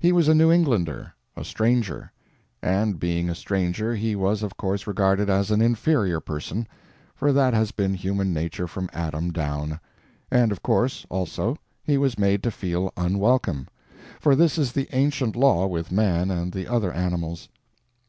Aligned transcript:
He 0.00 0.10
was 0.10 0.26
a 0.26 0.34
New 0.34 0.50
Englander, 0.50 1.14
a 1.36 1.44
stranger. 1.44 2.10
And, 2.60 2.98
being 2.98 3.30
a 3.30 3.36
stranger, 3.36 3.94
he 3.94 4.16
was 4.16 4.42
of 4.42 4.56
course 4.56 4.84
regarded 4.88 5.30
as 5.30 5.52
an 5.52 5.62
inferior 5.62 6.18
person—for 6.18 7.32
that 7.32 7.54
has 7.54 7.70
been 7.70 7.94
human 7.94 8.32
nature 8.34 8.66
from 8.66 8.90
Adam 8.92 9.30
down—and 9.30 10.50
of 10.50 10.60
course, 10.60 11.06
also, 11.08 11.56
he 11.84 11.96
was 11.98 12.18
made 12.18 12.42
to 12.42 12.50
feel 12.50 12.92
unwelcome, 12.96 13.68
for 14.18 14.34
this 14.34 14.58
is 14.58 14.72
the 14.72 14.88
ancient 14.90 15.36
law 15.36 15.68
with 15.68 15.92
man 15.92 16.32
and 16.32 16.50
the 16.52 16.66
other 16.66 16.90
animals. 16.92 17.48